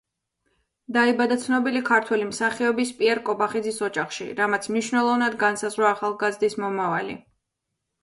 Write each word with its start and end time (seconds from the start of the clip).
დაიბადა 0.95 1.37
ცნობილი 1.43 1.81
ქართველი 1.89 2.25
მსახიობის 2.31 2.95
პიერ 3.03 3.23
კობახიძის 3.29 3.79
ოჯახში, 3.91 4.29
რამაც 4.43 4.69
მნიშვნელოვნად 4.75 5.41
განსაზღვრა 5.47 5.97
ახალგაზრდის 5.99 6.63
მომავალი. 6.67 7.21